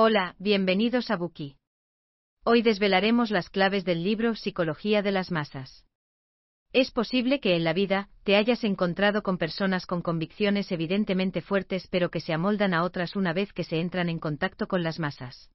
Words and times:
Hola, 0.00 0.36
bienvenidos 0.38 1.10
a 1.10 1.16
Buki. 1.16 1.56
Hoy 2.44 2.62
desvelaremos 2.62 3.32
las 3.32 3.50
claves 3.50 3.84
del 3.84 4.04
libro 4.04 4.36
Psicología 4.36 5.02
de 5.02 5.10
las 5.10 5.32
Masas. 5.32 5.88
Es 6.72 6.92
posible 6.92 7.40
que 7.40 7.56
en 7.56 7.64
la 7.64 7.72
vida 7.72 8.08
te 8.22 8.36
hayas 8.36 8.62
encontrado 8.62 9.24
con 9.24 9.38
personas 9.38 9.86
con 9.86 10.00
convicciones 10.00 10.70
evidentemente 10.70 11.40
fuertes 11.40 11.88
pero 11.88 12.12
que 12.12 12.20
se 12.20 12.32
amoldan 12.32 12.74
a 12.74 12.84
otras 12.84 13.16
una 13.16 13.32
vez 13.32 13.52
que 13.52 13.64
se 13.64 13.80
entran 13.80 14.08
en 14.08 14.20
contacto 14.20 14.68
con 14.68 14.84
las 14.84 15.00
masas. 15.00 15.50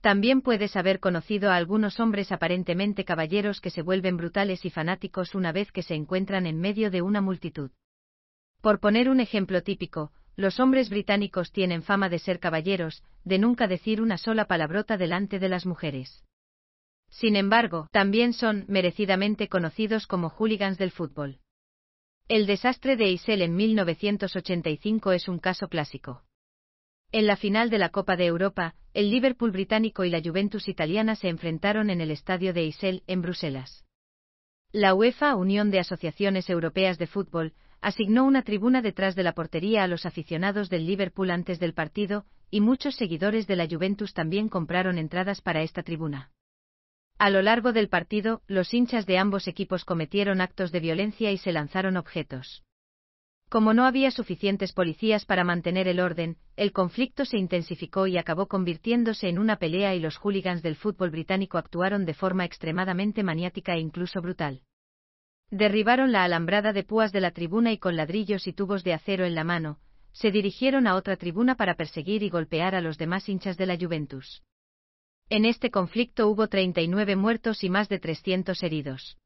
También 0.00 0.40
puedes 0.42 0.74
haber 0.74 0.98
conocido 0.98 1.52
a 1.52 1.54
algunos 1.54 2.00
hombres 2.00 2.32
aparentemente 2.32 3.04
caballeros 3.04 3.60
que 3.60 3.70
se 3.70 3.82
vuelven 3.82 4.16
brutales 4.16 4.64
y 4.64 4.70
fanáticos 4.70 5.36
una 5.36 5.52
vez 5.52 5.70
que 5.70 5.84
se 5.84 5.94
encuentran 5.94 6.48
en 6.48 6.58
medio 6.58 6.90
de 6.90 7.02
una 7.02 7.20
multitud. 7.20 7.70
Por 8.60 8.80
poner 8.80 9.08
un 9.08 9.20
ejemplo 9.20 9.62
típico, 9.62 10.10
los 10.42 10.60
hombres 10.60 10.90
británicos 10.90 11.52
tienen 11.52 11.82
fama 11.82 12.08
de 12.08 12.18
ser 12.18 12.40
caballeros, 12.40 13.02
de 13.24 13.38
nunca 13.38 13.68
decir 13.68 14.02
una 14.02 14.18
sola 14.18 14.46
palabrota 14.46 14.98
delante 14.98 15.38
de 15.38 15.48
las 15.48 15.64
mujeres. 15.64 16.24
Sin 17.08 17.36
embargo, 17.36 17.86
también 17.92 18.32
son 18.32 18.64
merecidamente 18.68 19.48
conocidos 19.48 20.06
como 20.06 20.30
hooligans 20.30 20.78
del 20.78 20.90
fútbol. 20.90 21.38
El 22.26 22.46
desastre 22.46 22.96
de 22.96 23.10
Isel 23.10 23.40
en 23.40 23.54
1985 23.54 25.12
es 25.12 25.28
un 25.28 25.38
caso 25.38 25.68
clásico. 25.68 26.24
En 27.12 27.26
la 27.26 27.36
final 27.36 27.70
de 27.70 27.78
la 27.78 27.90
Copa 27.90 28.16
de 28.16 28.26
Europa, 28.26 28.74
el 28.94 29.10
Liverpool 29.10 29.52
británico 29.52 30.04
y 30.04 30.10
la 30.10 30.20
Juventus 30.20 30.66
italiana 30.66 31.14
se 31.14 31.28
enfrentaron 31.28 31.88
en 31.88 32.00
el 32.00 32.10
estadio 32.10 32.52
de 32.52 32.64
Isel, 32.64 33.04
en 33.06 33.22
Bruselas. 33.22 33.84
La 34.72 34.94
UEFA, 34.94 35.36
Unión 35.36 35.70
de 35.70 35.78
Asociaciones 35.78 36.50
Europeas 36.50 36.98
de 36.98 37.06
Fútbol, 37.06 37.52
asignó 37.82 38.24
una 38.24 38.42
tribuna 38.42 38.80
detrás 38.80 39.16
de 39.16 39.24
la 39.24 39.32
portería 39.32 39.82
a 39.82 39.88
los 39.88 40.06
aficionados 40.06 40.70
del 40.70 40.86
Liverpool 40.86 41.30
antes 41.30 41.58
del 41.58 41.74
partido, 41.74 42.24
y 42.48 42.60
muchos 42.60 42.94
seguidores 42.94 43.46
de 43.48 43.56
la 43.56 43.66
Juventus 43.68 44.14
también 44.14 44.48
compraron 44.48 44.98
entradas 44.98 45.40
para 45.40 45.62
esta 45.62 45.82
tribuna. 45.82 46.30
A 47.18 47.28
lo 47.28 47.42
largo 47.42 47.72
del 47.72 47.88
partido, 47.88 48.42
los 48.46 48.72
hinchas 48.72 49.04
de 49.06 49.18
ambos 49.18 49.48
equipos 49.48 49.84
cometieron 49.84 50.40
actos 50.40 50.70
de 50.70 50.80
violencia 50.80 51.32
y 51.32 51.38
se 51.38 51.52
lanzaron 51.52 51.96
objetos. 51.96 52.62
Como 53.48 53.74
no 53.74 53.84
había 53.84 54.10
suficientes 54.10 54.72
policías 54.72 55.26
para 55.26 55.44
mantener 55.44 55.86
el 55.86 56.00
orden, 56.00 56.38
el 56.56 56.72
conflicto 56.72 57.24
se 57.24 57.36
intensificó 57.36 58.06
y 58.06 58.16
acabó 58.16 58.46
convirtiéndose 58.46 59.28
en 59.28 59.38
una 59.38 59.56
pelea 59.56 59.94
y 59.94 60.00
los 60.00 60.16
hooligans 60.16 60.62
del 60.62 60.76
fútbol 60.76 61.10
británico 61.10 61.58
actuaron 61.58 62.06
de 62.06 62.14
forma 62.14 62.44
extremadamente 62.44 63.22
maniática 63.22 63.74
e 63.74 63.80
incluso 63.80 64.22
brutal. 64.22 64.62
Derribaron 65.52 66.12
la 66.12 66.24
alambrada 66.24 66.72
de 66.72 66.82
púas 66.82 67.12
de 67.12 67.20
la 67.20 67.30
tribuna 67.30 67.72
y 67.72 67.78
con 67.78 67.94
ladrillos 67.94 68.46
y 68.46 68.54
tubos 68.54 68.84
de 68.84 68.94
acero 68.94 69.26
en 69.26 69.34
la 69.34 69.44
mano, 69.44 69.78
se 70.12 70.30
dirigieron 70.30 70.86
a 70.86 70.94
otra 70.94 71.18
tribuna 71.18 71.56
para 71.56 71.74
perseguir 71.74 72.22
y 72.22 72.30
golpear 72.30 72.74
a 72.74 72.80
los 72.80 72.96
demás 72.96 73.28
hinchas 73.28 73.58
de 73.58 73.66
la 73.66 73.76
Juventus. 73.76 74.42
En 75.28 75.44
este 75.44 75.70
conflicto 75.70 76.26
hubo 76.30 76.48
39 76.48 77.16
muertos 77.16 77.64
y 77.64 77.68
más 77.68 77.90
de 77.90 77.98
300 77.98 78.62
heridos. 78.62 79.18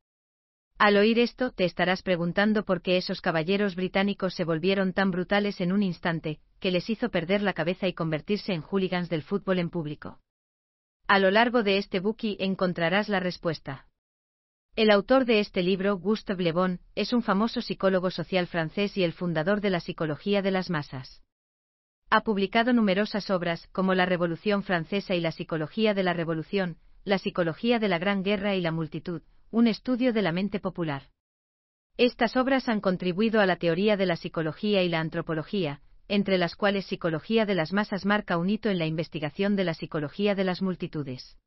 Al 0.79 0.97
oír 0.97 1.21
esto, 1.21 1.53
te 1.53 1.65
estarás 1.65 2.03
preguntando 2.03 2.65
por 2.65 2.83
qué 2.83 2.97
esos 2.97 3.21
caballeros 3.21 3.77
británicos 3.77 4.35
se 4.35 4.43
volvieron 4.43 4.95
tan 4.95 5.13
brutales 5.13 5.61
en 5.61 5.71
un 5.71 5.85
instante, 5.85 6.41
que 6.59 6.73
les 6.73 6.91
hizo 6.91 7.09
perder 7.09 7.41
la 7.41 7.53
cabeza 7.53 7.87
y 7.87 7.93
convertirse 7.93 8.53
en 8.53 8.63
hooligans 8.63 9.09
del 9.09 9.23
fútbol 9.23 9.61
en 9.61 9.71
público. 9.71 10.19
A 11.07 11.21
lo 11.21 11.31
largo 11.31 11.63
de 11.63 11.79
este 11.79 12.01
buki 12.01 12.37
encontrarás 12.41 13.09
la 13.09 13.21
respuesta. 13.21 13.87
El 14.77 14.91
autor 14.91 15.25
de 15.25 15.41
este 15.41 15.63
libro, 15.63 15.97
Gustave 15.97 16.45
Le 16.45 16.53
Bon, 16.53 16.81
es 16.95 17.15
un 17.15 17.23
famoso 17.23 17.63
psicólogo 17.63 18.11
social 18.11 18.47
francés 18.47 18.99
y 18.99 19.05
el 19.05 19.15
fundador 19.15 19.63
de 19.63 19.71
la 19.71 19.81
psicología 19.81 20.43
de 20.43 20.51
las 20.51 20.69
masas. 20.69 21.23
Ha 22.11 22.21
publicado 22.21 22.75
numerosas 22.75 23.31
obras, 23.31 23.69
como 23.69 23.95
La 23.95 24.05
Revolución 24.05 24.63
Francesa 24.63 25.15
y 25.15 25.23
la 25.23 25.33
Psicología 25.33 25.95
de 25.95 26.03
la 26.03 26.13
Revolución, 26.13 26.77
La 27.05 27.17
Psicología 27.17 27.79
de 27.79 27.89
la 27.89 27.99
Gran 27.99 28.23
Guerra 28.23 28.55
y 28.55 28.61
la 28.61 28.71
Multitud, 28.71 29.23
un 29.51 29.67
estudio 29.67 30.13
de 30.13 30.21
la 30.21 30.33
mente 30.33 30.61
popular. 30.61 31.05
Estas 31.97 32.37
obras 32.37 32.69
han 32.69 32.83
contribuido 32.83 33.41
a 33.41 33.47
la 33.47 33.57
teoría 33.57 33.97
de 33.97 34.05
la 34.05 34.17
psicología 34.17 34.83
y 34.83 34.91
la 34.91 35.01
antropología, 35.01 35.81
entre 36.07 36.37
las 36.37 36.55
cuales 36.55 36.85
Psicología 36.85 37.47
de 37.47 37.55
las 37.55 37.73
Masas 37.73 38.05
marca 38.05 38.37
un 38.37 38.51
hito 38.51 38.69
en 38.69 38.79
la 38.79 38.85
investigación 38.85 39.57
de 39.57 39.65
la 39.65 39.73
psicología 39.73 40.35
de 40.35 40.45
las 40.45 40.61
multitudes. 40.61 41.39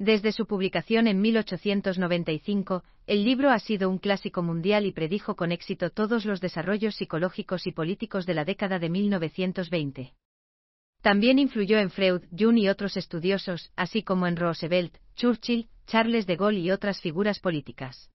Desde 0.00 0.32
su 0.32 0.46
publicación 0.46 1.08
en 1.08 1.20
1895, 1.20 2.84
el 3.06 3.22
libro 3.22 3.50
ha 3.50 3.58
sido 3.58 3.90
un 3.90 3.98
clásico 3.98 4.42
mundial 4.42 4.86
y 4.86 4.92
predijo 4.92 5.36
con 5.36 5.52
éxito 5.52 5.90
todos 5.90 6.24
los 6.24 6.40
desarrollos 6.40 6.94
psicológicos 6.94 7.66
y 7.66 7.72
políticos 7.72 8.24
de 8.24 8.32
la 8.32 8.46
década 8.46 8.78
de 8.78 8.88
1920. 8.88 10.14
También 11.02 11.38
influyó 11.38 11.78
en 11.78 11.90
Freud, 11.90 12.22
Jung 12.30 12.56
y 12.56 12.70
otros 12.70 12.96
estudiosos, 12.96 13.72
así 13.76 14.02
como 14.02 14.26
en 14.26 14.36
Roosevelt, 14.36 14.96
Churchill, 15.16 15.68
Charles 15.86 16.26
de 16.26 16.36
Gaulle 16.36 16.60
y 16.60 16.70
otras 16.70 17.02
figuras 17.02 17.38
políticas. 17.38 18.10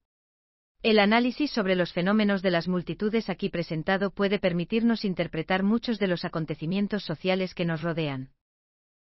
El 0.81 0.97
análisis 0.97 1.51
sobre 1.51 1.75
los 1.75 1.93
fenómenos 1.93 2.41
de 2.41 2.49
las 2.49 2.67
multitudes 2.67 3.29
aquí 3.29 3.49
presentado 3.49 4.09
puede 4.09 4.39
permitirnos 4.39 5.05
interpretar 5.05 5.61
muchos 5.61 5.99
de 5.99 6.07
los 6.07 6.25
acontecimientos 6.25 7.03
sociales 7.03 7.53
que 7.53 7.65
nos 7.65 7.83
rodean. 7.83 8.31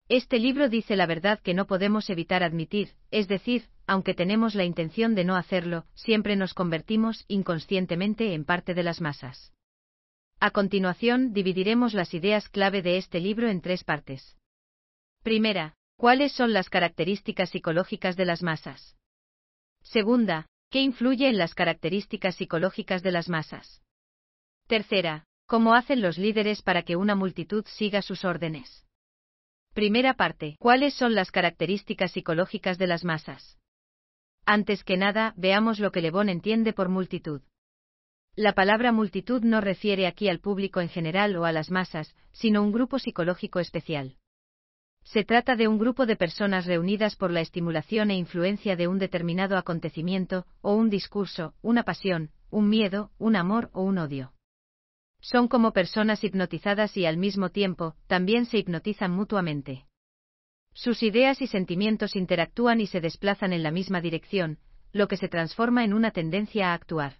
Este 0.07 0.37
libro 0.37 0.69
dice 0.69 0.95
la 0.95 1.07
verdad 1.07 1.39
que 1.39 1.55
no 1.55 1.65
podemos 1.65 2.11
evitar 2.11 2.43
admitir, 2.43 2.93
es 3.09 3.27
decir, 3.27 3.69
aunque 3.87 4.13
tenemos 4.13 4.53
la 4.53 4.63
intención 4.63 5.15
de 5.15 5.23
no 5.23 5.35
hacerlo, 5.35 5.85
siempre 5.95 6.35
nos 6.35 6.53
convertimos 6.53 7.25
inconscientemente 7.27 8.35
en 8.35 8.45
parte 8.45 8.75
de 8.75 8.83
las 8.83 9.01
masas. 9.01 9.51
A 10.39 10.51
continuación, 10.51 11.33
dividiremos 11.33 11.95
las 11.95 12.13
ideas 12.13 12.49
clave 12.49 12.83
de 12.83 12.97
este 12.97 13.19
libro 13.19 13.49
en 13.49 13.61
tres 13.61 13.83
partes. 13.83 14.37
Primera, 15.23 15.73
¿cuáles 15.97 16.33
son 16.33 16.53
las 16.53 16.69
características 16.69 17.49
psicológicas 17.49 18.15
de 18.15 18.25
las 18.25 18.43
masas? 18.43 18.95
Segunda, 19.81 20.45
¿qué 20.69 20.81
influye 20.81 21.29
en 21.29 21.39
las 21.39 21.55
características 21.55 22.35
psicológicas 22.35 23.01
de 23.01 23.11
las 23.11 23.27
masas? 23.27 23.81
Tercera, 24.67 25.25
¿cómo 25.47 25.73
hacen 25.73 26.01
los 26.01 26.19
líderes 26.19 26.61
para 26.61 26.83
que 26.83 26.95
una 26.95 27.15
multitud 27.15 27.65
siga 27.67 28.03
sus 28.03 28.23
órdenes? 28.23 28.84
Primera 29.75 30.13
parte. 30.13 30.55
¿Cuáles 30.57 30.93
son 30.93 31.15
las 31.15 31.31
características 31.31 32.13
psicológicas 32.13 32.77
de 32.77 32.87
las 32.87 33.03
masas? 33.03 33.57
Antes 34.45 34.85
que 34.85 34.95
nada, 34.95 35.33
veamos 35.35 35.79
lo 35.79 35.91
que 35.91 35.99
Le 35.99 36.11
Bon 36.11 36.29
entiende 36.29 36.71
por 36.71 36.87
multitud. 36.87 37.41
La 38.37 38.53
palabra 38.53 38.93
multitud 38.93 39.43
no 39.43 39.59
refiere 39.59 40.07
aquí 40.07 40.29
al 40.29 40.39
público 40.39 40.79
en 40.79 40.87
general 40.87 41.35
o 41.35 41.43
a 41.43 41.51
las 41.51 41.71
masas, 41.71 42.15
sino 42.31 42.63
un 42.63 42.71
grupo 42.71 42.99
psicológico 42.99 43.59
especial. 43.59 44.15
Se 45.03 45.25
trata 45.25 45.57
de 45.57 45.67
un 45.67 45.77
grupo 45.77 46.05
de 46.05 46.15
personas 46.15 46.65
reunidas 46.65 47.17
por 47.17 47.31
la 47.31 47.41
estimulación 47.41 48.11
e 48.11 48.15
influencia 48.15 48.77
de 48.77 48.87
un 48.87 48.97
determinado 48.97 49.57
acontecimiento, 49.57 50.45
o 50.61 50.73
un 50.73 50.89
discurso, 50.89 51.53
una 51.61 51.83
pasión, 51.83 52.31
un 52.49 52.69
miedo, 52.69 53.11
un 53.17 53.35
amor 53.35 53.71
o 53.73 53.83
un 53.83 53.97
odio. 53.97 54.34
Son 55.25 55.47
como 55.47 55.73
personas 55.73 56.23
hipnotizadas 56.23 56.95
y 56.97 57.07
al 57.07 57.17
mismo 57.17 57.49
tiempo, 57.49 57.95
también 58.05 58.45
se 58.45 58.59
hipnotizan 58.59 59.09
mutuamente. 59.09 59.87
Sus 60.71 61.01
ideas 61.01 61.41
y 61.41 61.47
sentimientos 61.47 62.15
interactúan 62.15 62.79
y 62.79 62.85
se 62.85 63.01
desplazan 63.01 63.51
en 63.51 63.63
la 63.63 63.71
misma 63.71 64.01
dirección, 64.01 64.59
lo 64.91 65.07
que 65.07 65.17
se 65.17 65.27
transforma 65.27 65.83
en 65.83 65.95
una 65.95 66.11
tendencia 66.11 66.69
a 66.69 66.73
actuar. 66.75 67.13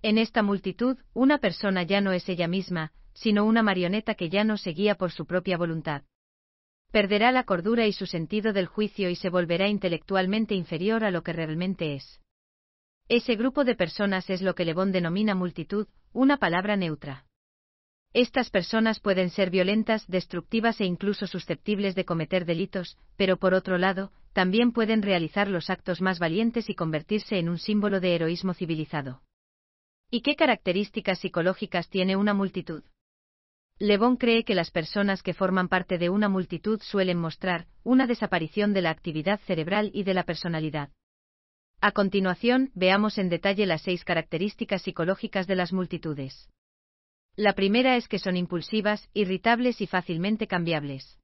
En 0.00 0.16
esta 0.16 0.44
multitud, 0.44 0.96
una 1.12 1.38
persona 1.38 1.82
ya 1.82 2.00
no 2.00 2.12
es 2.12 2.28
ella 2.28 2.46
misma, 2.46 2.92
sino 3.14 3.46
una 3.46 3.64
marioneta 3.64 4.14
que 4.14 4.28
ya 4.28 4.44
no 4.44 4.56
se 4.56 4.70
guía 4.70 4.94
por 4.94 5.10
su 5.10 5.26
propia 5.26 5.56
voluntad. 5.56 6.04
Perderá 6.92 7.32
la 7.32 7.42
cordura 7.42 7.88
y 7.88 7.92
su 7.92 8.06
sentido 8.06 8.52
del 8.52 8.66
juicio 8.66 9.10
y 9.10 9.16
se 9.16 9.28
volverá 9.28 9.66
intelectualmente 9.66 10.54
inferior 10.54 11.02
a 11.02 11.10
lo 11.10 11.24
que 11.24 11.32
realmente 11.32 11.96
es. 11.96 12.20
Ese 13.08 13.34
grupo 13.34 13.64
de 13.64 13.74
personas 13.74 14.30
es 14.30 14.40
lo 14.40 14.54
que 14.54 14.64
Le 14.64 14.74
Bon 14.74 14.92
denomina 14.92 15.34
multitud, 15.34 15.88
una 16.12 16.38
palabra 16.38 16.76
neutra. 16.76 17.24
Estas 18.14 18.50
personas 18.50 19.00
pueden 19.00 19.30
ser 19.30 19.50
violentas, 19.50 20.06
destructivas 20.06 20.80
e 20.80 20.84
incluso 20.84 21.26
susceptibles 21.26 21.94
de 21.94 22.04
cometer 22.04 22.46
delitos, 22.46 22.96
pero 23.16 23.36
por 23.36 23.54
otro 23.54 23.76
lado, 23.76 24.12
también 24.32 24.72
pueden 24.72 25.02
realizar 25.02 25.48
los 25.48 25.68
actos 25.68 26.00
más 26.00 26.18
valientes 26.18 26.70
y 26.70 26.74
convertirse 26.74 27.38
en 27.38 27.48
un 27.48 27.58
símbolo 27.58 28.00
de 28.00 28.14
heroísmo 28.14 28.54
civilizado. 28.54 29.22
¿Y 30.10 30.22
qué 30.22 30.36
características 30.36 31.18
psicológicas 31.18 31.90
tiene 31.90 32.16
una 32.16 32.32
multitud? 32.32 32.82
Le 33.78 33.98
Bon 33.98 34.16
cree 34.16 34.44
que 34.44 34.54
las 34.54 34.70
personas 34.70 35.22
que 35.22 35.34
forman 35.34 35.68
parte 35.68 35.98
de 35.98 36.08
una 36.08 36.28
multitud 36.28 36.80
suelen 36.82 37.18
mostrar 37.18 37.66
una 37.84 38.06
desaparición 38.06 38.72
de 38.72 38.82
la 38.82 38.90
actividad 38.90 39.38
cerebral 39.40 39.90
y 39.92 40.02
de 40.02 40.14
la 40.14 40.24
personalidad. 40.24 40.90
A 41.80 41.92
continuación, 41.92 42.72
veamos 42.74 43.18
en 43.18 43.28
detalle 43.28 43.64
las 43.64 43.82
seis 43.82 44.04
características 44.04 44.82
psicológicas 44.82 45.46
de 45.46 45.54
las 45.54 45.72
multitudes. 45.72 46.48
La 47.36 47.52
primera 47.52 47.96
es 47.96 48.08
que 48.08 48.18
son 48.18 48.36
impulsivas, 48.36 49.08
irritables 49.14 49.80
y 49.80 49.86
fácilmente 49.86 50.48
cambiables. 50.48 51.20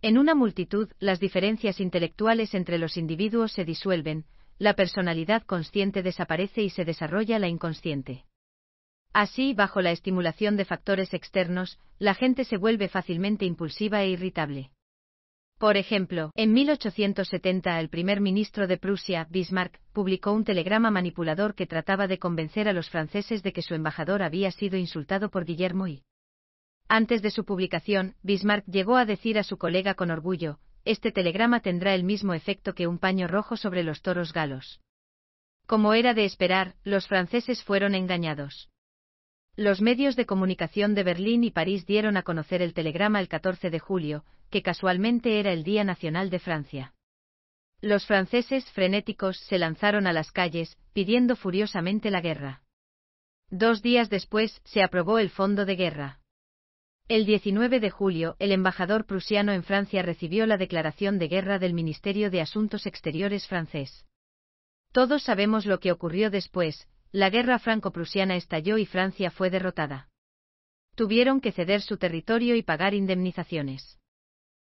En 0.00 0.16
una 0.16 0.36
multitud, 0.36 0.90
las 1.00 1.18
diferencias 1.18 1.80
intelectuales 1.80 2.54
entre 2.54 2.78
los 2.78 2.96
individuos 2.96 3.50
se 3.50 3.64
disuelven, 3.64 4.26
la 4.58 4.74
personalidad 4.74 5.42
consciente 5.42 6.04
desaparece 6.04 6.62
y 6.62 6.70
se 6.70 6.84
desarrolla 6.84 7.40
la 7.40 7.48
inconsciente. 7.48 8.24
Así, 9.12 9.54
bajo 9.54 9.80
la 9.80 9.90
estimulación 9.90 10.56
de 10.56 10.66
factores 10.66 11.14
externos, 11.14 11.80
la 11.98 12.14
gente 12.14 12.44
se 12.44 12.58
vuelve 12.58 12.88
fácilmente 12.88 13.44
impulsiva 13.44 14.02
e 14.04 14.10
irritable. 14.10 14.70
Por 15.64 15.78
ejemplo, 15.78 16.30
en 16.34 16.52
1870 16.52 17.80
el 17.80 17.88
primer 17.88 18.20
ministro 18.20 18.66
de 18.66 18.76
Prusia, 18.76 19.26
Bismarck, 19.30 19.80
publicó 19.94 20.30
un 20.32 20.44
telegrama 20.44 20.90
manipulador 20.90 21.54
que 21.54 21.66
trataba 21.66 22.06
de 22.06 22.18
convencer 22.18 22.68
a 22.68 22.74
los 22.74 22.90
franceses 22.90 23.42
de 23.42 23.54
que 23.54 23.62
su 23.62 23.74
embajador 23.74 24.22
había 24.22 24.50
sido 24.50 24.76
insultado 24.76 25.30
por 25.30 25.46
Guillermo 25.46 25.86
y. 25.86 26.02
Antes 26.86 27.22
de 27.22 27.30
su 27.30 27.46
publicación, 27.46 28.14
Bismarck 28.22 28.66
llegó 28.66 28.98
a 28.98 29.06
decir 29.06 29.38
a 29.38 29.42
su 29.42 29.56
colega 29.56 29.94
con 29.94 30.10
orgullo, 30.10 30.58
este 30.84 31.12
telegrama 31.12 31.60
tendrá 31.60 31.94
el 31.94 32.04
mismo 32.04 32.34
efecto 32.34 32.74
que 32.74 32.86
un 32.86 32.98
paño 32.98 33.26
rojo 33.26 33.56
sobre 33.56 33.84
los 33.84 34.02
toros 34.02 34.34
galos. 34.34 34.82
Como 35.64 35.94
era 35.94 36.12
de 36.12 36.26
esperar, 36.26 36.74
los 36.84 37.08
franceses 37.08 37.64
fueron 37.64 37.94
engañados. 37.94 38.68
Los 39.56 39.80
medios 39.80 40.14
de 40.14 40.26
comunicación 40.26 40.94
de 40.94 41.04
Berlín 41.04 41.42
y 41.42 41.52
París 41.52 41.86
dieron 41.86 42.18
a 42.18 42.22
conocer 42.22 42.60
el 42.60 42.74
telegrama 42.74 43.20
el 43.20 43.28
14 43.28 43.70
de 43.70 43.78
julio, 43.78 44.24
que 44.54 44.62
casualmente 44.62 45.40
era 45.40 45.52
el 45.52 45.64
Día 45.64 45.82
Nacional 45.82 46.30
de 46.30 46.38
Francia. 46.38 46.94
Los 47.80 48.06
franceses 48.06 48.64
frenéticos 48.70 49.36
se 49.36 49.58
lanzaron 49.58 50.06
a 50.06 50.12
las 50.12 50.30
calles, 50.30 50.78
pidiendo 50.92 51.34
furiosamente 51.34 52.08
la 52.08 52.20
guerra. 52.20 52.62
Dos 53.50 53.82
días 53.82 54.10
después 54.10 54.62
se 54.64 54.84
aprobó 54.84 55.18
el 55.18 55.30
Fondo 55.30 55.64
de 55.64 55.74
Guerra. 55.74 56.20
El 57.08 57.26
19 57.26 57.80
de 57.80 57.90
julio, 57.90 58.36
el 58.38 58.52
embajador 58.52 59.06
prusiano 59.06 59.50
en 59.50 59.64
Francia 59.64 60.02
recibió 60.02 60.46
la 60.46 60.56
declaración 60.56 61.18
de 61.18 61.26
guerra 61.26 61.58
del 61.58 61.74
Ministerio 61.74 62.30
de 62.30 62.40
Asuntos 62.40 62.86
Exteriores 62.86 63.48
francés. 63.48 64.06
Todos 64.92 65.24
sabemos 65.24 65.66
lo 65.66 65.80
que 65.80 65.90
ocurrió 65.90 66.30
después, 66.30 66.86
la 67.10 67.28
guerra 67.28 67.58
franco-prusiana 67.58 68.36
estalló 68.36 68.78
y 68.78 68.86
Francia 68.86 69.32
fue 69.32 69.50
derrotada. 69.50 70.10
Tuvieron 70.94 71.40
que 71.40 71.50
ceder 71.50 71.80
su 71.80 71.96
territorio 71.96 72.54
y 72.54 72.62
pagar 72.62 72.94
indemnizaciones. 72.94 73.98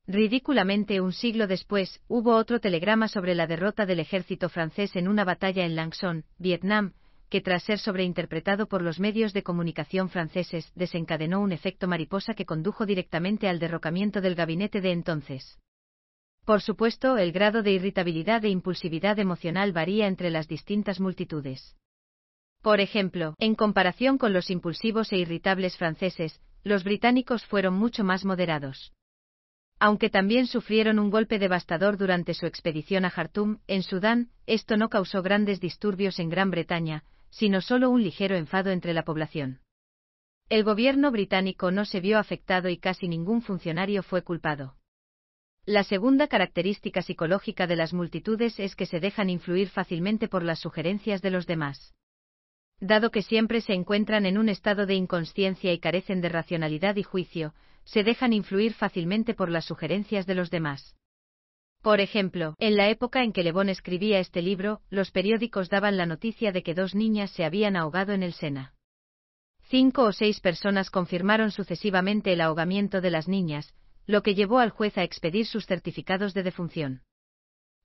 Ridículamente 0.07 1.01
un 1.01 1.13
siglo 1.13 1.47
después, 1.47 1.99
hubo 2.07 2.35
otro 2.35 2.59
telegrama 2.59 3.07
sobre 3.07 3.33
la 3.33 3.47
derrota 3.47 3.87
del 3.87 3.99
ejército 3.99 4.49
francés 4.49 4.95
en 4.95 5.07
una 5.07 5.23
batalla 5.23 5.65
en 5.65 5.75
Lang 5.75 5.95
Son, 5.95 6.25
Vietnam, 6.37 6.93
que 7.29 7.41
tras 7.41 7.63
ser 7.63 7.79
sobreinterpretado 7.79 8.67
por 8.67 8.83
los 8.83 8.99
medios 8.99 9.33
de 9.33 9.41
comunicación 9.41 10.09
franceses, 10.09 10.71
desencadenó 10.75 11.41
un 11.41 11.51
efecto 11.51 11.87
mariposa 11.87 12.35
que 12.35 12.45
condujo 12.45 12.85
directamente 12.85 13.47
al 13.47 13.57
derrocamiento 13.57 14.21
del 14.21 14.35
gabinete 14.35 14.79
de 14.79 14.91
entonces. 14.91 15.57
Por 16.45 16.61
supuesto, 16.61 17.17
el 17.17 17.31
grado 17.31 17.63
de 17.63 17.71
irritabilidad 17.71 18.45
e 18.45 18.49
impulsividad 18.49 19.17
emocional 19.17 19.71
varía 19.73 20.05
entre 20.05 20.29
las 20.29 20.47
distintas 20.47 20.99
multitudes. 20.99 21.75
Por 22.61 22.79
ejemplo, 22.79 23.33
en 23.39 23.55
comparación 23.55 24.19
con 24.19 24.33
los 24.33 24.51
impulsivos 24.51 25.11
e 25.11 25.17
irritables 25.17 25.77
franceses, 25.77 26.39
los 26.63 26.83
británicos 26.83 27.43
fueron 27.45 27.73
mucho 27.73 28.03
más 28.03 28.23
moderados. 28.23 28.94
Aunque 29.87 30.09
también 30.09 30.47
sufrieron 30.47 30.97
un 30.97 31.11
golpe 31.11 31.37
devastador 31.37 31.95
durante 31.95 32.33
su 32.33 32.47
expedición 32.47 33.05
a 33.05 33.11
Jartum, 33.11 33.59
en 33.67 33.83
Sudán, 33.83 34.31
esto 34.47 34.77
no 34.77 34.89
causó 34.89 35.21
grandes 35.21 35.59
disturbios 35.59 36.17
en 36.17 36.29
Gran 36.29 36.49
Bretaña, 36.49 37.03
sino 37.29 37.61
solo 37.61 37.91
un 37.91 38.01
ligero 38.01 38.35
enfado 38.35 38.71
entre 38.71 38.95
la 38.95 39.03
población. 39.03 39.59
El 40.49 40.63
gobierno 40.63 41.11
británico 41.11 41.69
no 41.69 41.85
se 41.85 41.99
vio 41.99 42.17
afectado 42.17 42.67
y 42.69 42.79
casi 42.79 43.07
ningún 43.07 43.43
funcionario 43.43 44.01
fue 44.01 44.23
culpado. 44.23 44.75
La 45.67 45.83
segunda 45.83 46.27
característica 46.27 47.03
psicológica 47.03 47.67
de 47.67 47.75
las 47.75 47.93
multitudes 47.93 48.59
es 48.59 48.75
que 48.75 48.87
se 48.87 48.99
dejan 48.99 49.29
influir 49.29 49.69
fácilmente 49.69 50.27
por 50.27 50.41
las 50.41 50.61
sugerencias 50.61 51.21
de 51.21 51.29
los 51.29 51.45
demás 51.45 51.93
dado 52.79 53.11
que 53.11 53.21
siempre 53.21 53.61
se 53.61 53.73
encuentran 53.73 54.25
en 54.25 54.37
un 54.37 54.49
estado 54.49 54.85
de 54.85 54.95
inconsciencia 54.95 55.71
y 55.71 55.79
carecen 55.79 56.21
de 56.21 56.29
racionalidad 56.29 56.95
y 56.95 57.03
juicio, 57.03 57.53
se 57.83 58.03
dejan 58.03 58.33
influir 58.33 58.73
fácilmente 58.73 59.33
por 59.33 59.49
las 59.49 59.65
sugerencias 59.65 60.25
de 60.25 60.35
los 60.35 60.49
demás. 60.49 60.95
Por 61.81 62.01
ejemplo, 62.01 62.55
en 62.57 62.77
la 62.77 62.89
época 62.89 63.23
en 63.23 63.31
que 63.31 63.43
Le 63.43 63.51
Bon 63.51 63.69
escribía 63.69 64.19
este 64.19 64.41
libro, 64.41 64.81
los 64.89 65.11
periódicos 65.11 65.69
daban 65.69 65.97
la 65.97 66.07
noticia 66.07 66.51
de 66.51 66.63
que 66.63 66.73
dos 66.73 66.95
niñas 66.95 67.29
se 67.29 67.45
habían 67.45 67.75
ahogado 67.75 68.11
en 68.13 68.23
el 68.23 68.33
Sena. 68.33 68.73
Cinco 69.69 70.03
o 70.03 70.11
seis 70.11 70.39
personas 70.39 70.89
confirmaron 70.89 71.51
sucesivamente 71.51 72.33
el 72.33 72.41
ahogamiento 72.41 73.01
de 73.01 73.11
las 73.11 73.27
niñas, 73.27 73.73
lo 74.07 74.23
que 74.23 74.33
llevó 74.33 74.59
al 74.59 74.71
juez 74.71 74.97
a 74.97 75.03
expedir 75.03 75.45
sus 75.45 75.67
certificados 75.67 76.33
de 76.33 76.43
defunción. 76.43 77.01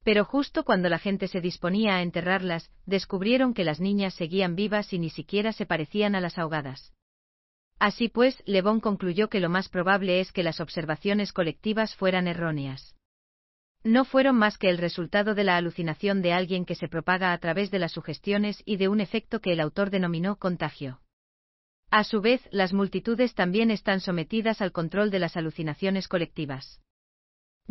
Pero 0.02 0.24
justo 0.24 0.64
cuando 0.64 0.88
la 0.88 0.98
gente 0.98 1.28
se 1.28 1.40
disponía 1.40 1.96
a 1.96 2.02
enterrarlas, 2.02 2.70
descubrieron 2.86 3.52
que 3.52 3.64
las 3.64 3.80
niñas 3.80 4.14
seguían 4.14 4.56
vivas 4.56 4.92
y 4.92 4.98
ni 4.98 5.10
siquiera 5.10 5.52
se 5.52 5.66
parecían 5.66 6.14
a 6.14 6.20
las 6.20 6.38
ahogadas. 6.38 6.92
Así 7.78 8.08
pues, 8.08 8.42
Le 8.46 8.62
Bon 8.62 8.80
concluyó 8.80 9.28
que 9.28 9.40
lo 9.40 9.48
más 9.48 9.68
probable 9.68 10.20
es 10.20 10.32
que 10.32 10.42
las 10.42 10.60
observaciones 10.60 11.32
colectivas 11.32 11.94
fueran 11.96 12.28
erróneas. 12.28 12.94
No 13.82 14.04
fueron 14.04 14.36
más 14.36 14.58
que 14.58 14.68
el 14.68 14.76
resultado 14.76 15.34
de 15.34 15.44
la 15.44 15.56
alucinación 15.56 16.20
de 16.20 16.34
alguien 16.34 16.66
que 16.66 16.74
se 16.74 16.88
propaga 16.88 17.32
a 17.32 17.38
través 17.38 17.70
de 17.70 17.78
las 17.78 17.92
sugestiones 17.92 18.62
y 18.66 18.76
de 18.76 18.88
un 18.88 19.00
efecto 19.00 19.40
que 19.40 19.52
el 19.52 19.60
autor 19.60 19.88
denominó 19.88 20.36
contagio. 20.36 21.00
A 21.90 22.04
su 22.04 22.20
vez, 22.20 22.46
las 22.52 22.74
multitudes 22.74 23.34
también 23.34 23.70
están 23.70 24.00
sometidas 24.00 24.60
al 24.60 24.72
control 24.72 25.10
de 25.10 25.18
las 25.18 25.36
alucinaciones 25.36 26.08
colectivas. 26.08 26.80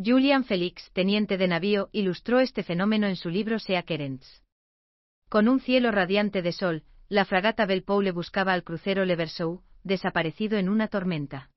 Julian 0.02 0.46
Felix, 0.46 0.90
teniente 0.94 1.38
de 1.38 1.50
navío, 1.50 1.90
ilustró 1.92 2.40
este 2.40 2.64
fenómeno 2.64 3.08
en 3.08 3.18
su 3.18 3.30
libro 3.30 3.60
Sea 3.60 3.84
Querents. 3.84 4.44
Con 5.28 5.50
un 5.50 5.60
cielo 5.60 5.92
radiante 5.92 6.42
de 6.42 6.54
sol, 6.54 6.84
la 7.10 7.26
fragata 7.26 7.66
Belpoule 7.66 8.12
buscaba 8.12 8.54
al 8.54 8.64
crucero 8.64 9.04
Leversou, 9.04 9.62
desaparecido 9.84 10.58
en 10.58 10.70
una 10.70 10.88
tormenta. 10.88 11.52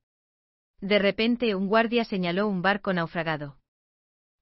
De 0.81 0.99
repente 0.99 1.55
un 1.55 1.67
guardia 1.67 2.03
señaló 2.03 2.49
un 2.49 2.61
barco 2.61 2.91
naufragado. 2.91 3.55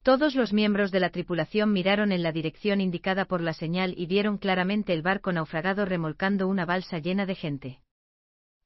Todos 0.02 0.34
los 0.34 0.52
miembros 0.52 0.90
de 0.90 1.00
la 1.00 1.12
tripulación 1.12 1.72
miraron 1.72 2.12
en 2.12 2.24
la 2.24 2.32
dirección 2.32 2.82
indicada 2.82 3.26
por 3.26 3.42
la 3.42 3.54
señal 3.54 3.94
y 3.96 4.08
vieron 4.08 4.40
claramente 4.40 4.94
el 4.94 5.04
barco 5.04 5.32
naufragado 5.32 5.86
remolcando 5.86 6.48
una 6.48 6.66
balsa 6.66 6.98
llena 6.98 7.28
de 7.28 7.36
gente. 7.36 7.82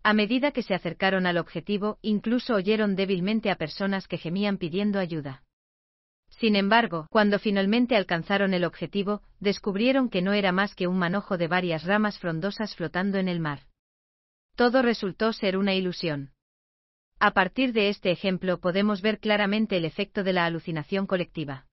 A 0.07 0.13
medida 0.13 0.51
que 0.51 0.61
se 0.61 0.75
acercaron 0.75 1.25
al 1.25 1.39
objetivo, 1.39 1.97
incluso 2.03 2.53
oyeron 2.53 2.95
débilmente 2.95 3.49
a 3.49 3.55
personas 3.55 4.07
que 4.07 4.19
gemían 4.19 4.59
pidiendo 4.59 4.99
ayuda. 4.99 5.41
Sin 6.29 6.55
embargo, 6.55 7.07
cuando 7.09 7.39
finalmente 7.39 7.95
alcanzaron 7.95 8.53
el 8.53 8.65
objetivo, 8.65 9.23
descubrieron 9.39 10.11
que 10.11 10.21
no 10.21 10.33
era 10.33 10.51
más 10.51 10.75
que 10.75 10.85
un 10.85 10.99
manojo 10.99 11.39
de 11.39 11.47
varias 11.47 11.85
ramas 11.85 12.19
frondosas 12.19 12.75
flotando 12.75 13.17
en 13.17 13.27
el 13.27 13.39
mar. 13.39 13.61
Todo 14.55 14.83
resultó 14.83 15.33
ser 15.33 15.57
una 15.57 15.73
ilusión. 15.73 16.33
A 17.17 17.31
partir 17.31 17.73
de 17.73 17.89
este 17.89 18.11
ejemplo 18.11 18.59
podemos 18.59 19.01
ver 19.01 19.17
claramente 19.19 19.75
el 19.75 19.85
efecto 19.85 20.23
de 20.23 20.33
la 20.33 20.45
alucinación 20.45 21.07
colectiva. 21.07 21.65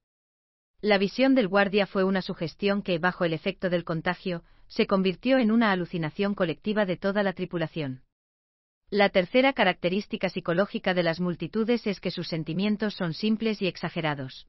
La 0.81 0.97
visión 0.97 1.35
del 1.35 1.49
guardia 1.49 1.87
fue 1.87 2.03
una 2.03 2.23
sugestión 2.23 2.81
que, 2.81 2.99
bajo 2.99 3.27
el 3.27 3.35
efecto 3.35 3.69
del 3.69 3.85
contagio, 3.85 4.43
se 4.69 4.87
convirtió 4.87 5.37
en 5.37 5.51
una 5.51 5.71
alucinación 5.71 6.35
colectiva 6.35 6.87
de 6.87 6.97
toda 6.97 7.23
la 7.23 7.35
tripulación. 7.35 8.01
La 8.93 9.09
tercera 9.09 9.55
característica 9.55 10.29
psicológica 10.29 10.93
de 10.93 11.03
las 11.03 11.19
multitudes 11.19 11.87
es 11.87 11.99
que 11.99 12.11
sus 12.11 12.29
sentimientos 12.29 12.93
son 12.93 13.15
simples 13.15 13.63
y 13.63 13.67
exagerados. 13.67 14.49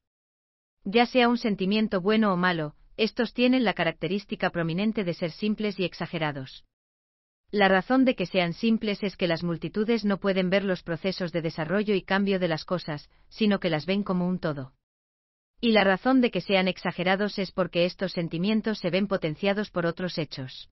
Ya 0.83 1.05
sea 1.05 1.29
un 1.29 1.38
sentimiento 1.38 2.01
bueno 2.01 2.33
o 2.33 2.35
malo, 2.35 2.75
estos 2.97 3.33
tienen 3.33 3.63
la 3.63 3.73
característica 3.73 4.50
prominente 4.50 5.05
de 5.05 5.13
ser 5.13 5.31
simples 5.31 5.79
y 5.79 5.85
exagerados. 5.85 6.65
La 7.51 7.69
razón 7.69 8.03
de 8.03 8.15
que 8.17 8.25
sean 8.25 8.51
simples 8.51 9.01
es 9.01 9.15
que 9.15 9.29
las 9.29 9.43
multitudes 9.43 10.03
no 10.03 10.19
pueden 10.19 10.50
ver 10.50 10.65
los 10.65 10.83
procesos 10.83 11.31
de 11.31 11.41
desarrollo 11.41 11.95
y 11.95 12.01
cambio 12.01 12.38
de 12.38 12.50
las 12.50 12.65
cosas, 12.65 13.09
sino 13.29 13.62
que 13.62 13.69
las 13.69 13.85
ven 13.85 14.03
como 14.03 14.27
un 14.27 14.39
todo. 14.39 14.73
Y 15.62 15.71
la 15.71 15.85
razón 15.85 16.19
de 16.19 16.31
que 16.31 16.41
sean 16.41 16.67
exagerados 16.67 17.39
es 17.39 17.53
porque 17.53 17.85
estos 17.85 18.12
sentimientos 18.12 18.79
se 18.79 18.89
ven 18.89 19.07
potenciados 19.07 19.71
por 19.71 19.85
otros 19.85 20.17
hechos. 20.17 20.69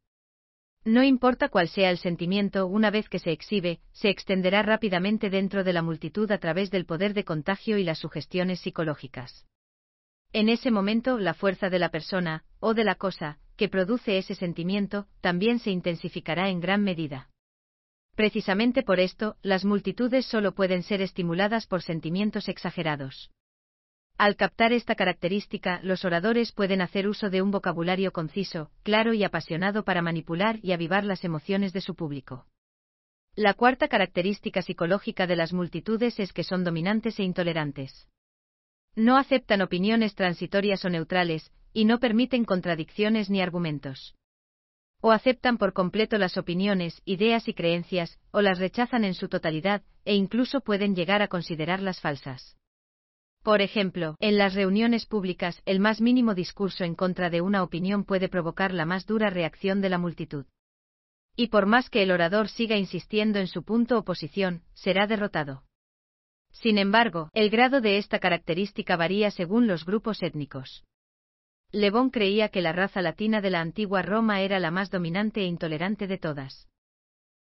No 0.83 1.03
importa 1.03 1.49
cuál 1.49 1.67
sea 1.67 1.91
el 1.91 1.99
sentimiento, 1.99 2.65
una 2.65 2.89
vez 2.89 3.07
que 3.07 3.19
se 3.19 3.31
exhibe, 3.31 3.79
se 3.91 4.09
extenderá 4.09 4.63
rápidamente 4.63 5.29
dentro 5.29 5.63
de 5.63 5.73
la 5.73 5.83
multitud 5.83 6.31
a 6.31 6.39
través 6.39 6.71
del 6.71 6.85
poder 6.85 7.13
de 7.13 7.23
contagio 7.23 7.77
y 7.77 7.83
las 7.83 7.99
sugestiones 7.99 8.61
psicológicas. 8.61 9.45
En 10.33 10.49
ese 10.49 10.71
momento, 10.71 11.19
la 11.19 11.35
fuerza 11.35 11.69
de 11.69 11.77
la 11.77 11.89
persona, 11.89 12.45
o 12.59 12.73
de 12.73 12.83
la 12.83 12.95
cosa, 12.95 13.37
que 13.57 13.69
produce 13.69 14.17
ese 14.17 14.33
sentimiento, 14.33 15.07
también 15.19 15.59
se 15.59 15.69
intensificará 15.69 16.49
en 16.49 16.61
gran 16.61 16.83
medida. 16.83 17.29
Precisamente 18.15 18.81
por 18.81 18.99
esto, 18.99 19.37
las 19.43 19.65
multitudes 19.65 20.25
solo 20.25 20.53
pueden 20.53 20.81
ser 20.81 21.01
estimuladas 21.01 21.67
por 21.67 21.83
sentimientos 21.83 22.49
exagerados. 22.49 23.29
Al 24.21 24.35
captar 24.35 24.71
esta 24.71 24.93
característica, 24.93 25.79
los 25.81 26.05
oradores 26.05 26.51
pueden 26.51 26.81
hacer 26.81 27.07
uso 27.07 27.31
de 27.31 27.41
un 27.41 27.49
vocabulario 27.49 28.11
conciso, 28.11 28.69
claro 28.83 29.15
y 29.15 29.23
apasionado 29.23 29.83
para 29.83 30.03
manipular 30.03 30.59
y 30.61 30.73
avivar 30.73 31.05
las 31.05 31.23
emociones 31.23 31.73
de 31.73 31.81
su 31.81 31.95
público. 31.95 32.45
La 33.33 33.55
cuarta 33.55 33.87
característica 33.87 34.61
psicológica 34.61 35.25
de 35.25 35.35
las 35.35 35.53
multitudes 35.53 36.19
es 36.19 36.33
que 36.33 36.43
son 36.43 36.63
dominantes 36.63 37.17
e 37.17 37.23
intolerantes. 37.23 38.07
No 38.95 39.17
aceptan 39.17 39.63
opiniones 39.63 40.13
transitorias 40.13 40.85
o 40.85 40.91
neutrales, 40.91 41.51
y 41.73 41.85
no 41.85 41.99
permiten 41.99 42.45
contradicciones 42.45 43.31
ni 43.31 43.41
argumentos. 43.41 44.13
O 45.01 45.09
aceptan 45.09 45.57
por 45.57 45.73
completo 45.73 46.19
las 46.19 46.37
opiniones, 46.37 47.01
ideas 47.05 47.47
y 47.47 47.55
creencias, 47.55 48.19
o 48.29 48.41
las 48.41 48.59
rechazan 48.59 49.03
en 49.03 49.15
su 49.15 49.29
totalidad, 49.29 49.81
e 50.05 50.13
incluso 50.13 50.61
pueden 50.61 50.95
llegar 50.95 51.23
a 51.23 51.27
considerarlas 51.27 52.01
falsas. 52.01 52.55
Por 53.43 53.61
ejemplo, 53.61 54.17
en 54.19 54.37
las 54.37 54.53
reuniones 54.53 55.07
públicas, 55.07 55.61
el 55.65 55.79
más 55.79 55.99
mínimo 55.99 56.35
discurso 56.35 56.83
en 56.83 56.93
contra 56.93 57.31
de 57.31 57.41
una 57.41 57.63
opinión 57.63 58.03
puede 58.03 58.29
provocar 58.29 58.71
la 58.71 58.85
más 58.85 59.07
dura 59.07 59.31
reacción 59.31 59.81
de 59.81 59.89
la 59.89 59.97
multitud. 59.97 60.45
Y 61.35 61.47
por 61.47 61.65
más 61.65 61.89
que 61.89 62.03
el 62.03 62.11
orador 62.11 62.49
siga 62.49 62.77
insistiendo 62.77 63.39
en 63.39 63.47
su 63.47 63.63
punto 63.63 63.97
o 63.97 64.03
posición, 64.03 64.61
será 64.73 65.07
derrotado. 65.07 65.63
Sin 66.51 66.77
embargo, 66.77 67.29
el 67.33 67.49
grado 67.49 67.81
de 67.81 67.97
esta 67.97 68.19
característica 68.19 68.95
varía 68.95 69.31
según 69.31 69.65
los 69.65 69.85
grupos 69.85 70.21
étnicos. 70.21 70.83
Le 71.71 71.89
Bon 71.89 72.09
creía 72.09 72.49
que 72.49 72.61
la 72.61 72.73
raza 72.73 73.01
latina 73.01 73.41
de 73.41 73.49
la 73.49 73.61
antigua 73.61 74.01
Roma 74.01 74.41
era 74.41 74.59
la 74.59 74.69
más 74.69 74.91
dominante 74.91 75.41
e 75.41 75.45
intolerante 75.45 76.05
de 76.05 76.17
todas. 76.17 76.67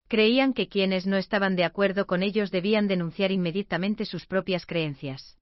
Creían 0.08 0.54
que 0.54 0.68
quienes 0.68 1.06
no 1.06 1.18
estaban 1.18 1.54
de 1.54 1.64
acuerdo 1.64 2.06
con 2.06 2.22
ellos 2.22 2.50
debían 2.50 2.88
denunciar 2.88 3.30
inmediatamente 3.30 4.06
sus 4.06 4.26
propias 4.26 4.66
creencias. 4.66 5.38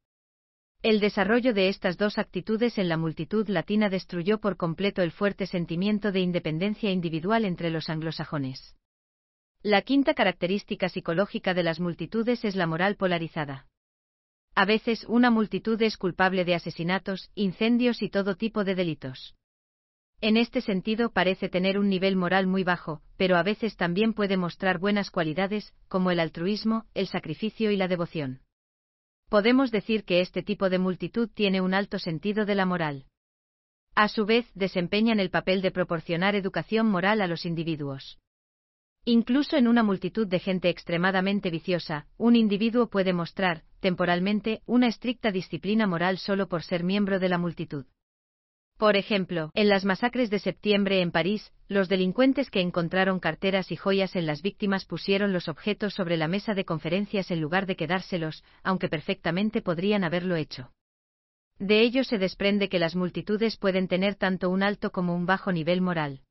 El 0.82 0.98
desarrollo 0.98 1.54
de 1.54 1.68
estas 1.68 1.96
dos 1.96 2.18
actitudes 2.18 2.76
en 2.76 2.88
la 2.88 2.96
multitud 2.96 3.48
latina 3.48 3.88
destruyó 3.88 4.38
por 4.38 4.56
completo 4.56 5.00
el 5.02 5.12
fuerte 5.12 5.46
sentimiento 5.46 6.10
de 6.10 6.18
independencia 6.18 6.90
individual 6.90 7.44
entre 7.44 7.70
los 7.70 7.88
anglosajones. 7.88 8.74
La 9.62 9.82
quinta 9.82 10.12
característica 10.14 10.88
psicológica 10.88 11.54
de 11.54 11.62
las 11.62 11.78
multitudes 11.78 12.44
es 12.44 12.56
la 12.56 12.66
moral 12.66 12.96
polarizada. 12.96 13.68
A 14.56 14.64
veces 14.64 15.04
una 15.08 15.30
multitud 15.30 15.80
es 15.80 15.96
culpable 15.96 16.44
de 16.44 16.56
asesinatos, 16.56 17.30
incendios 17.36 18.02
y 18.02 18.10
todo 18.10 18.34
tipo 18.34 18.64
de 18.64 18.74
delitos. 18.74 19.36
En 20.20 20.36
este 20.36 20.60
sentido 20.62 21.12
parece 21.12 21.48
tener 21.48 21.78
un 21.78 21.88
nivel 21.88 22.16
moral 22.16 22.48
muy 22.48 22.64
bajo, 22.64 23.02
pero 23.16 23.36
a 23.36 23.44
veces 23.44 23.76
también 23.76 24.14
puede 24.14 24.36
mostrar 24.36 24.78
buenas 24.78 25.12
cualidades, 25.12 25.74
como 25.86 26.10
el 26.10 26.18
altruismo, 26.18 26.86
el 26.94 27.06
sacrificio 27.06 27.70
y 27.70 27.76
la 27.76 27.86
devoción. 27.86 28.40
Podemos 29.32 29.70
decir 29.70 30.04
que 30.04 30.20
este 30.20 30.42
tipo 30.42 30.68
de 30.68 30.78
multitud 30.78 31.26
tiene 31.32 31.62
un 31.62 31.72
alto 31.72 31.98
sentido 31.98 32.44
de 32.44 32.54
la 32.54 32.66
moral. 32.66 33.06
A 33.94 34.08
su 34.08 34.26
vez, 34.26 34.44
desempeñan 34.52 35.20
el 35.20 35.30
papel 35.30 35.62
de 35.62 35.70
proporcionar 35.70 36.34
educación 36.34 36.90
moral 36.90 37.22
a 37.22 37.26
los 37.26 37.46
individuos. 37.46 38.18
Incluso 39.06 39.56
en 39.56 39.68
una 39.68 39.82
multitud 39.82 40.26
de 40.26 40.38
gente 40.38 40.68
extremadamente 40.68 41.48
viciosa, 41.48 42.06
un 42.18 42.36
individuo 42.36 42.90
puede 42.90 43.14
mostrar, 43.14 43.62
temporalmente, 43.80 44.60
una 44.66 44.86
estricta 44.86 45.32
disciplina 45.32 45.86
moral 45.86 46.18
solo 46.18 46.46
por 46.46 46.62
ser 46.62 46.84
miembro 46.84 47.18
de 47.18 47.30
la 47.30 47.38
multitud. 47.38 47.86
Por 48.82 48.96
ejemplo, 48.96 49.52
en 49.54 49.68
las 49.68 49.84
masacres 49.84 50.28
de 50.28 50.40
septiembre 50.40 51.02
en 51.02 51.12
París, 51.12 51.52
los 51.68 51.88
delincuentes 51.88 52.50
que 52.50 52.60
encontraron 52.60 53.20
carteras 53.20 53.70
y 53.70 53.76
joyas 53.76 54.16
en 54.16 54.26
las 54.26 54.42
víctimas 54.42 54.86
pusieron 54.86 55.32
los 55.32 55.46
objetos 55.46 55.94
sobre 55.94 56.16
la 56.16 56.26
mesa 56.26 56.52
de 56.54 56.64
conferencias 56.64 57.30
en 57.30 57.40
lugar 57.40 57.66
de 57.66 57.76
quedárselos, 57.76 58.42
aunque 58.64 58.88
perfectamente 58.88 59.62
podrían 59.62 60.02
haberlo 60.02 60.34
hecho. 60.34 60.72
De 61.60 61.80
ello 61.80 62.02
se 62.02 62.18
desprende 62.18 62.68
que 62.68 62.80
las 62.80 62.96
multitudes 62.96 63.56
pueden 63.56 63.86
tener 63.86 64.16
tanto 64.16 64.50
un 64.50 64.64
alto 64.64 64.90
como 64.90 65.14
un 65.14 65.26
bajo 65.26 65.52
nivel 65.52 65.80
moral. 65.80 66.22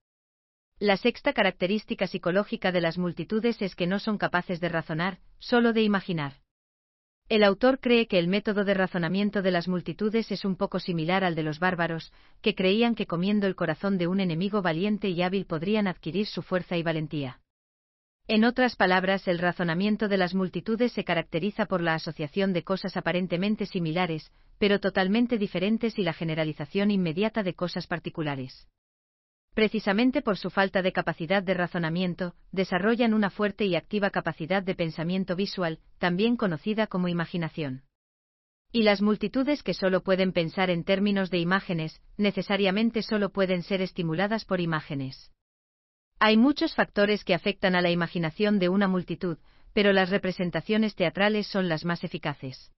La 0.78 0.98
sexta 0.98 1.32
característica 1.32 2.06
psicológica 2.06 2.74
de 2.74 2.82
las 2.82 2.98
multitudes 2.98 3.62
es 3.62 3.76
que 3.76 3.88
no 3.88 3.98
son 3.98 4.18
capaces 4.18 4.60
de 4.60 4.68
razonar, 4.68 5.20
solo 5.40 5.72
de 5.72 5.84
imaginar. 5.84 6.41
El 7.32 7.46
autor 7.46 7.80
cree 7.80 8.08
que 8.08 8.20
el 8.20 8.28
método 8.28 8.66
de 8.66 8.74
razonamiento 8.74 9.42
de 9.42 9.52
las 9.52 9.70
multitudes 9.70 10.30
es 10.34 10.44
un 10.44 10.58
poco 10.58 10.82
similar 10.82 11.24
al 11.24 11.34
de 11.34 11.44
los 11.44 11.60
bárbaros, 11.60 12.12
que 12.42 12.56
creían 12.56 12.94
que 12.94 13.06
comiendo 13.06 13.48
el 13.48 13.56
corazón 13.56 13.98
de 13.98 14.08
un 14.08 14.20
enemigo 14.20 14.62
valiente 14.62 15.08
y 15.08 15.22
hábil 15.22 15.46
podrían 15.46 15.88
adquirir 15.88 16.26
su 16.26 16.42
fuerza 16.42 16.76
y 16.76 16.84
valentía. 16.84 17.40
En 18.28 18.44
otras 18.44 18.76
palabras, 18.76 19.30
el 19.30 19.40
razonamiento 19.40 20.10
de 20.10 20.18
las 20.18 20.36
multitudes 20.36 20.92
se 20.92 21.06
caracteriza 21.06 21.68
por 21.68 21.80
la 21.80 21.94
asociación 21.94 22.52
de 22.52 22.64
cosas 22.64 22.98
aparentemente 22.98 23.66
similares, 23.66 24.30
pero 24.58 24.82
totalmente 24.82 25.38
diferentes 25.38 25.98
y 26.00 26.04
la 26.04 26.12
generalización 26.12 26.92
inmediata 26.92 27.44
de 27.44 27.54
cosas 27.54 27.88
particulares. 27.88 28.68
Precisamente 29.54 30.22
por 30.22 30.38
su 30.38 30.50
falta 30.50 30.82
de 30.82 30.94
capacidad 30.94 31.44
de 31.44 31.54
razonamiento, 31.54 32.36
desarrollan 32.52 33.14
una 33.14 33.30
fuerte 33.30 33.66
y 33.66 33.76
activa 33.76 34.10
capacidad 34.10 34.64
de 34.64 34.76
pensamiento 34.76 35.36
visual, 35.36 35.80
también 35.98 36.38
conocida 36.38 36.88
como 36.88 37.10
imaginación. 37.10 37.84
Y 38.72 38.84
las 38.84 39.02
multitudes 39.02 39.64
que 39.64 39.74
solo 39.74 40.02
pueden 40.02 40.32
pensar 40.32 40.70
en 40.70 40.86
términos 40.86 41.30
de 41.30 41.40
imágenes, 41.40 42.02
necesariamente 42.16 43.02
solo 43.04 43.32
pueden 43.32 43.64
ser 43.64 43.82
estimuladas 43.82 44.46
por 44.46 44.62
imágenes. 44.62 45.32
Hay 46.20 46.38
muchos 46.38 46.74
factores 46.74 47.26
que 47.26 47.34
afectan 47.34 47.76
a 47.76 47.82
la 47.82 47.90
imaginación 47.90 48.60
de 48.60 48.70
una 48.70 48.88
multitud, 48.88 49.38
pero 49.74 49.92
las 49.92 50.10
representaciones 50.10 50.96
teatrales 50.96 51.48
son 51.48 51.68
las 51.68 51.84
más 51.84 52.06
eficaces. 52.06 52.72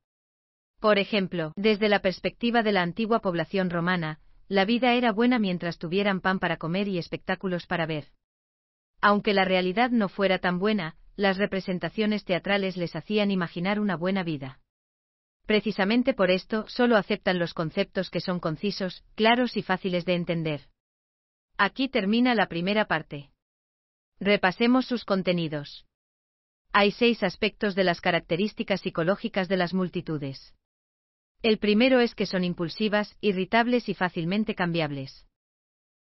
Por 0.80 0.98
ejemplo, 0.98 1.54
desde 1.56 1.88
la 1.88 2.00
perspectiva 2.00 2.64
de 2.64 2.72
la 2.72 2.82
antigua 2.82 3.20
población 3.20 3.70
romana, 3.70 4.20
la 4.54 4.66
vida 4.66 4.94
era 4.94 5.12
buena 5.12 5.40
mientras 5.40 5.80
tuvieran 5.80 6.22
pan 6.22 6.38
para 6.38 6.58
comer 6.58 6.88
y 6.88 7.00
espectáculos 7.00 7.66
para 7.66 7.88
ver. 7.88 8.10
Aunque 9.02 9.34
la 9.34 9.46
realidad 9.46 9.90
no 9.90 10.10
fuera 10.10 10.38
tan 10.38 10.60
buena, 10.60 10.96
las 11.16 11.38
representaciones 11.38 12.24
teatrales 12.24 12.78
les 12.78 12.96
hacían 12.96 13.32
imaginar 13.32 13.80
una 13.80 13.96
buena 13.96 14.22
vida. 14.22 14.60
Precisamente 15.48 16.14
por 16.14 16.30
esto, 16.30 16.68
solo 16.68 16.98
aceptan 16.98 17.40
los 17.40 17.56
conceptos 17.56 18.12
que 18.12 18.20
son 18.20 18.40
concisos, 18.40 19.04
claros 19.16 19.58
y 19.58 19.64
fáciles 19.64 20.06
de 20.06 20.14
entender. 20.14 20.62
Aquí 21.58 21.90
termina 21.90 22.36
la 22.36 22.48
primera 22.48 22.86
parte. 22.86 23.32
Repasemos 24.20 24.86
sus 24.86 25.04
contenidos. 25.04 25.88
Hay 26.72 26.92
seis 26.92 27.24
aspectos 27.24 27.74
de 27.74 27.86
las 27.86 28.02
características 28.02 28.82
psicológicas 28.82 29.48
de 29.48 29.58
las 29.58 29.74
multitudes. 29.74 30.54
El 31.44 31.58
primero 31.58 32.00
es 32.00 32.16
que 32.16 32.26
son 32.26 32.46
impulsivas, 32.46 33.18
irritables 33.20 33.90
y 33.90 33.94
fácilmente 33.94 34.56
cambiables. 34.56 35.28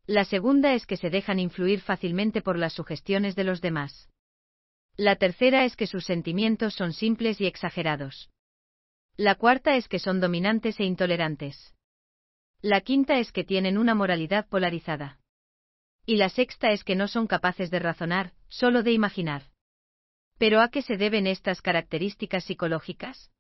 La 0.07 0.25
segunda 0.25 0.73
es 0.73 0.87
que 0.87 0.97
se 0.97 1.11
dejan 1.11 1.39
influir 1.39 1.83
fácilmente 1.83 2.41
por 2.41 2.59
las 2.59 2.73
sugestiones 2.73 3.37
de 3.37 3.45
los 3.45 3.61
demás. 3.61 4.09
La 4.97 5.17
tercera 5.17 5.67
es 5.67 5.77
que 5.77 5.87
sus 5.87 6.07
sentimientos 6.07 6.73
son 6.75 6.95
simples 6.95 7.39
y 7.43 7.47
exagerados. 7.47 8.31
La 9.19 9.35
cuarta 9.35 9.77
es 9.77 9.89
que 9.89 9.99
son 9.99 10.21
dominantes 10.21 10.81
e 10.81 10.85
intolerantes. 10.85 11.75
La 12.63 12.81
quinta 12.81 13.19
es 13.19 13.31
que 13.31 13.45
tienen 13.45 13.77
una 13.77 13.95
moralidad 13.95 14.49
polarizada. 14.49 15.21
Y 16.07 16.17
la 16.17 16.31
sexta 16.31 16.71
es 16.71 16.83
que 16.83 16.97
no 16.97 17.09
son 17.09 17.27
capaces 17.27 17.71
de 17.71 17.79
razonar, 17.79 18.33
solo 18.49 18.83
de 18.83 18.93
imaginar. 18.93 19.43
¿Pero 20.39 20.63
a 20.63 20.71
qué 20.71 20.81
se 20.81 20.97
deben 20.97 21.27
estas 21.27 21.61
características 21.61 22.45
psicológicas? 22.45 23.31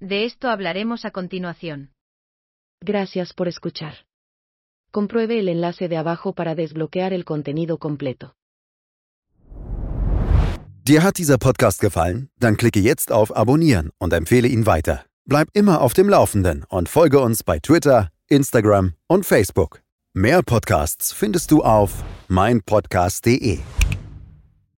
De 0.00 0.24
esto 0.24 0.48
hablaremos 0.48 1.04
a 1.04 1.10
continuación. 1.10 1.90
Gracias 2.80 3.32
por 3.32 3.48
escuchar. 3.48 4.06
Compruebe 4.92 5.40
el 5.40 5.48
enlace 5.48 5.88
de 5.88 5.96
abajo 5.96 6.34
para 6.34 6.54
desbloquear 6.54 7.12
el 7.12 7.24
contenido 7.24 7.78
completo. 7.78 8.34
Dir 10.84 11.02
hat 11.02 11.18
dieser 11.18 11.36
Podcast 11.36 11.80
gefallen? 11.80 12.30
Dann 12.38 12.56
klicke 12.56 12.80
jetzt 12.80 13.12
auf 13.12 13.36
Abonnieren 13.36 13.90
und 13.98 14.12
empfehle 14.12 14.48
ihn 14.48 14.64
weiter. 14.64 15.04
Bleib 15.26 15.48
immer 15.52 15.82
auf 15.82 15.92
dem 15.92 16.08
Laufenden 16.08 16.64
und 16.68 16.88
folge 16.88 17.20
uns 17.20 17.42
bei 17.42 17.58
Twitter, 17.58 18.10
Instagram 18.28 18.94
und 19.08 19.26
Facebook. 19.26 19.82
Mehr 20.14 20.42
Podcasts 20.42 21.12
findest 21.12 21.50
du 21.50 21.62
auf 21.62 22.02
meinpodcast.de. 22.28 23.58